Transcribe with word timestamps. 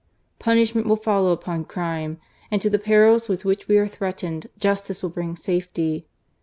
Punishment 0.39 0.87
will 0.87 0.95
follow 0.95 1.31
upon 1.31 1.63
crime, 1.63 2.17
and 2.49 2.59
to 2.59 2.71
the 2.71 2.79
perils 2.79 3.29
with 3.29 3.45
which 3.45 3.67
we 3.67 3.77
are 3.77 3.87
threatened, 3.87 4.47
justice 4.57 5.03
will 5.03 5.11
bring 5.11 5.35
safety. 5.35 6.07